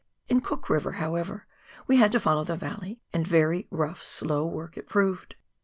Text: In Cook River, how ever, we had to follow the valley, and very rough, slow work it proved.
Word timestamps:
In 0.27 0.41
Cook 0.41 0.67
River, 0.67 0.93
how 0.93 1.13
ever, 1.13 1.45
we 1.85 1.97
had 1.97 2.11
to 2.13 2.19
follow 2.19 2.43
the 2.43 2.55
valley, 2.55 3.03
and 3.13 3.27
very 3.27 3.67
rough, 3.69 4.01
slow 4.03 4.47
work 4.47 4.75
it 4.75 4.89
proved. 4.89 5.35